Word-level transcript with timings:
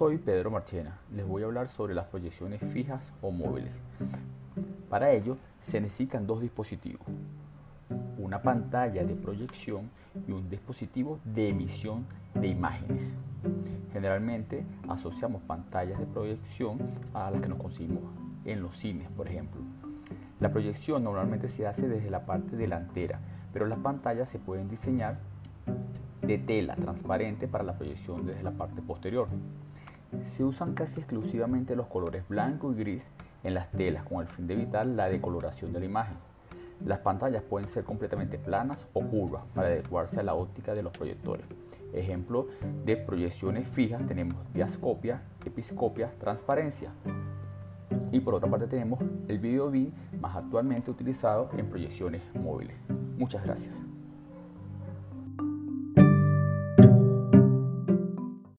soy 0.00 0.16
Pedro 0.16 0.50
Marchena. 0.50 0.96
Les 1.14 1.28
voy 1.28 1.42
a 1.42 1.44
hablar 1.44 1.68
sobre 1.68 1.92
las 1.94 2.06
proyecciones 2.06 2.62
fijas 2.72 3.02
o 3.20 3.30
móviles. 3.30 3.70
Para 4.88 5.10
ello 5.12 5.36
se 5.60 5.78
necesitan 5.78 6.26
dos 6.26 6.40
dispositivos. 6.40 7.06
Una 8.16 8.40
pantalla 8.40 9.04
de 9.04 9.14
proyección 9.14 9.90
y 10.26 10.32
un 10.32 10.48
dispositivo 10.48 11.18
de 11.22 11.50
emisión 11.50 12.06
de 12.32 12.46
imágenes. 12.46 13.14
Generalmente 13.92 14.64
asociamos 14.88 15.42
pantallas 15.42 15.98
de 15.98 16.06
proyección 16.06 16.78
a 17.12 17.30
las 17.30 17.42
que 17.42 17.48
nos 17.48 17.58
conseguimos 17.58 18.04
en 18.46 18.62
los 18.62 18.78
cines, 18.78 19.06
por 19.10 19.28
ejemplo. 19.28 19.60
La 20.40 20.50
proyección 20.50 21.04
normalmente 21.04 21.46
se 21.46 21.66
hace 21.66 21.88
desde 21.88 22.08
la 22.08 22.24
parte 22.24 22.56
delantera, 22.56 23.20
pero 23.52 23.66
las 23.66 23.80
pantallas 23.80 24.30
se 24.30 24.38
pueden 24.38 24.70
diseñar 24.70 25.18
de 26.22 26.38
tela 26.38 26.74
transparente 26.76 27.48
para 27.48 27.64
la 27.64 27.76
proyección 27.76 28.24
desde 28.24 28.42
la 28.42 28.52
parte 28.52 28.80
posterior. 28.80 29.28
Se 30.26 30.44
usan 30.44 30.74
casi 30.74 31.00
exclusivamente 31.00 31.76
los 31.76 31.86
colores 31.86 32.26
blanco 32.28 32.72
y 32.72 32.76
gris 32.76 33.06
en 33.44 33.54
las 33.54 33.70
telas 33.70 34.04
con 34.04 34.20
el 34.20 34.28
fin 34.28 34.46
de 34.46 34.54
evitar 34.54 34.86
la 34.86 35.08
decoloración 35.08 35.72
de 35.72 35.80
la 35.80 35.86
imagen. 35.86 36.16
Las 36.84 37.00
pantallas 37.00 37.42
pueden 37.42 37.68
ser 37.68 37.84
completamente 37.84 38.38
planas 38.38 38.78
o 38.94 39.02
curvas 39.02 39.42
para 39.54 39.68
adecuarse 39.68 40.20
a 40.20 40.22
la 40.22 40.34
óptica 40.34 40.74
de 40.74 40.82
los 40.82 40.92
proyectores. 40.92 41.44
Ejemplo 41.92 42.48
de 42.84 42.96
proyecciones 42.96 43.68
fijas 43.68 44.06
tenemos 44.06 44.36
diascopia, 44.54 45.22
episcopia, 45.44 46.10
transparencia. 46.18 46.92
Y 48.12 48.20
por 48.20 48.34
otra 48.34 48.48
parte 48.50 48.66
tenemos 48.66 49.00
el 49.28 49.38
video 49.38 49.70
beam 49.70 49.92
más 50.20 50.36
actualmente 50.36 50.90
utilizado 50.90 51.50
en 51.56 51.68
proyecciones 51.68 52.22
móviles. 52.34 52.76
Muchas 53.18 53.44
gracias. 53.44 53.76